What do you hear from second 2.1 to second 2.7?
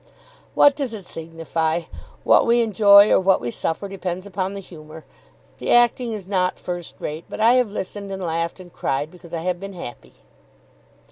What we